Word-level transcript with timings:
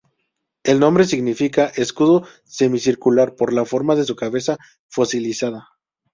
El 0.63 0.79
nombre 0.79 1.03
significa 1.05 1.67
"escudo 1.67 2.25
semicircular", 2.45 3.35
por 3.35 3.53
la 3.53 3.65
forma 3.65 3.95
de 3.95 4.03
su 4.03 4.15
cabeza 4.15 4.57
fosilizada. 4.87 5.69